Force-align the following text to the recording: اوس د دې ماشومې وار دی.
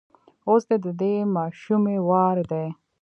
اوس 0.49 0.63
د 0.85 0.87
دې 0.99 1.13
ماشومې 1.35 1.97
وار 2.09 2.37
دی. 2.51 2.67